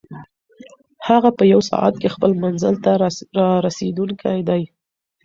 هغه 1.07 1.29
په 1.37 1.43
یوه 1.51 1.63
ساعت 1.71 1.95
کې 2.01 2.13
خپل 2.15 2.31
منزل 2.43 2.75
ته 2.83 2.91
رارسېدونکی 3.37 4.37
دی. 4.49 4.63